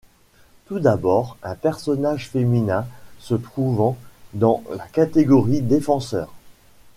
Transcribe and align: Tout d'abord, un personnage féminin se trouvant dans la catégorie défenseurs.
Tout 0.65 0.79
d'abord, 0.79 1.37
un 1.43 1.53
personnage 1.53 2.27
féminin 2.29 2.87
se 3.19 3.35
trouvant 3.35 3.97
dans 4.33 4.63
la 4.75 4.87
catégorie 4.87 5.61
défenseurs. 5.61 6.33